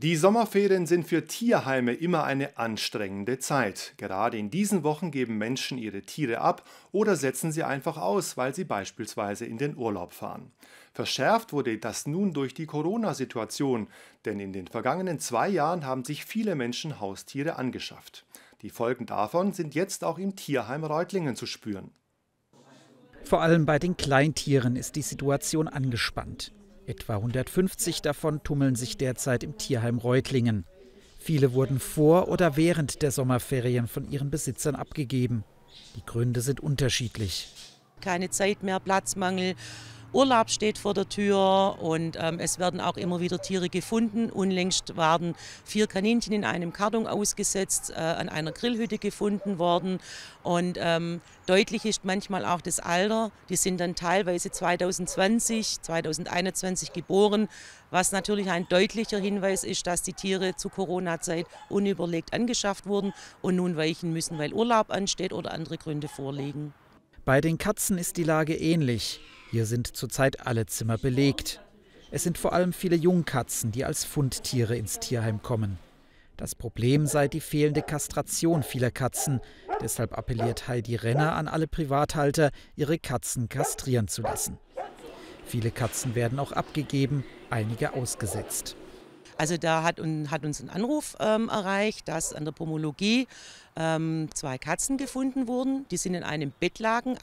[0.00, 3.94] Die Sommerferien sind für Tierheime immer eine anstrengende Zeit.
[3.96, 8.54] Gerade in diesen Wochen geben Menschen ihre Tiere ab oder setzen sie einfach aus, weil
[8.54, 10.52] sie beispielsweise in den Urlaub fahren.
[10.92, 13.88] Verschärft wurde das nun durch die Corona-Situation,
[14.24, 18.24] denn in den vergangenen zwei Jahren haben sich viele Menschen Haustiere angeschafft.
[18.62, 21.90] Die Folgen davon sind jetzt auch im Tierheim Reutlingen zu spüren.
[23.24, 26.52] Vor allem bei den Kleintieren ist die Situation angespannt.
[26.88, 30.64] Etwa 150 davon tummeln sich derzeit im Tierheim Reutlingen.
[31.18, 35.44] Viele wurden vor oder während der Sommerferien von ihren Besitzern abgegeben.
[35.96, 37.52] Die Gründe sind unterschiedlich.
[38.00, 39.54] Keine Zeit mehr, Platzmangel,
[40.14, 44.30] Urlaub steht vor der Tür und ähm, es werden auch immer wieder Tiere gefunden.
[44.30, 45.34] Unlängst waren
[45.64, 49.98] vier Kaninchen in einem Karton ausgesetzt, äh, an einer Grillhütte gefunden worden.
[50.42, 53.30] Und ähm, deutlich ist manchmal auch das Alter.
[53.50, 57.46] Die sind dann teilweise 2020, 2021 geboren,
[57.90, 63.12] was natürlich ein deutlicher Hinweis ist, dass die Tiere zu Corona-Zeit unüberlegt angeschafft wurden
[63.42, 66.72] und nun weichen müssen, weil Urlaub ansteht oder andere Gründe vorliegen.
[67.28, 69.20] Bei den Katzen ist die Lage ähnlich.
[69.50, 71.60] Hier sind zurzeit alle Zimmer belegt.
[72.10, 75.78] Es sind vor allem viele Jungkatzen, die als Fundtiere ins Tierheim kommen.
[76.38, 79.42] Das Problem sei die fehlende Kastration vieler Katzen.
[79.82, 84.56] Deshalb appelliert Heidi Renner an alle Privathalter, ihre Katzen kastrieren zu lassen.
[85.44, 88.74] Viele Katzen werden auch abgegeben, einige ausgesetzt.
[89.38, 93.28] Also da hat, hat uns ein Anruf ähm, erreicht, dass an der Pomologie
[93.76, 95.86] ähm, zwei Katzen gefunden wurden.
[95.92, 97.18] Die sind in einem Bettlaken äh,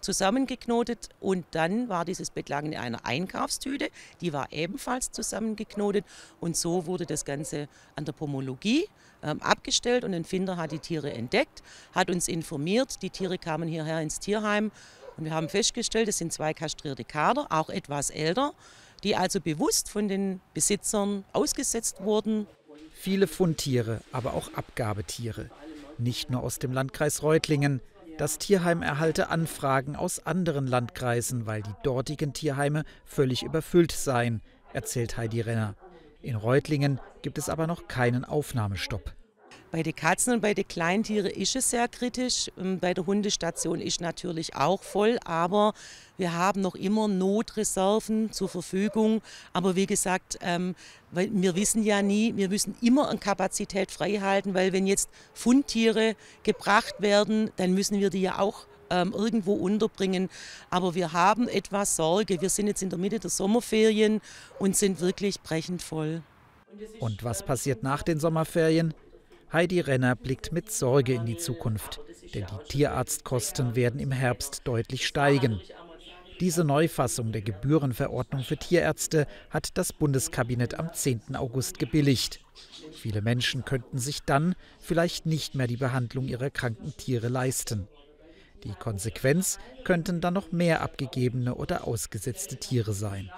[0.00, 3.90] zusammengeknotet und dann war dieses Bettlaken in einer Einkaufstüte,
[4.22, 6.06] die war ebenfalls zusammengeknotet
[6.40, 8.86] und so wurde das Ganze an der Pomologie
[9.22, 13.68] ähm, abgestellt und ein Finder hat die Tiere entdeckt, hat uns informiert, die Tiere kamen
[13.68, 14.70] hierher ins Tierheim
[15.20, 18.52] und wir haben festgestellt, es sind zwei kastrierte Kader, auch etwas älter
[19.02, 22.46] die also bewusst von den Besitzern ausgesetzt wurden.
[22.92, 25.50] Viele Fundtiere, aber auch Abgabetiere.
[25.98, 27.80] Nicht nur aus dem Landkreis Reutlingen.
[28.18, 34.42] Das Tierheim erhalte Anfragen aus anderen Landkreisen, weil die dortigen Tierheime völlig überfüllt seien,
[34.74, 35.74] erzählt Heidi Renner.
[36.20, 39.14] In Reutlingen gibt es aber noch keinen Aufnahmestopp.
[39.70, 42.50] Bei den Katzen und bei den Kleintieren ist es sehr kritisch.
[42.58, 45.74] Ähm, bei der Hundestation ist natürlich auch voll, aber
[46.18, 49.22] wir haben noch immer Notreserven zur Verfügung.
[49.52, 50.74] Aber wie gesagt, ähm,
[51.12, 56.16] wir wissen ja nie, wir müssen immer an Kapazität frei halten, weil wenn jetzt Fundtiere
[56.42, 60.28] gebracht werden, dann müssen wir die ja auch ähm, irgendwo unterbringen.
[60.68, 62.40] Aber wir haben etwas Sorge.
[62.40, 64.20] Wir sind jetzt in der Mitte der Sommerferien
[64.58, 66.22] und sind wirklich brechend voll.
[66.98, 68.94] Und was passiert nach den Sommerferien?
[69.52, 72.00] Heidi Renner blickt mit Sorge in die Zukunft,
[72.34, 75.60] denn die Tierarztkosten werden im Herbst deutlich steigen.
[76.38, 81.34] Diese Neufassung der Gebührenverordnung für Tierärzte hat das Bundeskabinett am 10.
[81.34, 82.40] August gebilligt.
[82.92, 87.88] Viele Menschen könnten sich dann vielleicht nicht mehr die Behandlung ihrer kranken Tiere leisten.
[88.62, 93.30] Die Konsequenz könnten dann noch mehr abgegebene oder ausgesetzte Tiere sein.